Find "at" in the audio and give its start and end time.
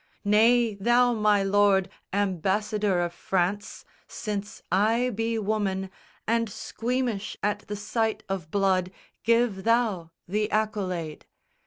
7.43-7.67